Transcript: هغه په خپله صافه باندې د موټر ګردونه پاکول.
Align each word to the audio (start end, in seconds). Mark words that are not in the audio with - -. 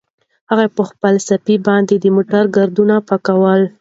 هغه 0.49 0.65
په 0.75 0.83
خپله 0.89 1.19
صافه 1.27 1.55
باندې 1.67 1.95
د 1.99 2.05
موټر 2.15 2.43
ګردونه 2.57 2.95
پاکول. 3.07 3.61